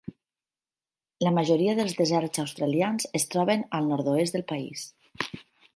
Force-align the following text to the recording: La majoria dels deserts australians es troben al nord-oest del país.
La 1.25 1.33
majoria 1.35 1.75
dels 1.81 1.93
deserts 1.99 2.41
australians 2.45 3.07
es 3.21 3.29
troben 3.35 3.65
al 3.81 3.93
nord-oest 3.95 4.39
del 4.39 4.49
país. 4.55 4.91